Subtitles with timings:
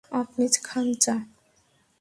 [0.11, 1.15] আপনি খান চা।